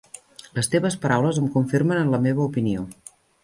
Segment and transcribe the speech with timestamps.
[0.55, 2.91] Les teves paraules em confirmen en la meva opinió.